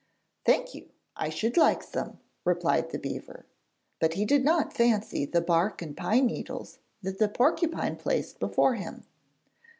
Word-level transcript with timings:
'Thank 0.45 0.73
you, 0.73 0.89
I 1.15 1.29
should 1.29 1.57
like 1.57 1.83
some,' 1.83 2.19
replied 2.43 2.89
the 2.89 2.97
beaver; 2.97 3.45
but 3.99 4.13
he 4.15 4.25
did 4.25 4.43
not 4.43 4.73
fancy 4.73 5.25
the 5.25 5.41
bark 5.41 5.79
and 5.83 5.95
pine 5.95 6.25
needles 6.25 6.79
that 7.03 7.19
the 7.19 7.29
porcupine 7.29 7.97
placed 7.97 8.39
before 8.39 8.73
him. 8.73 9.05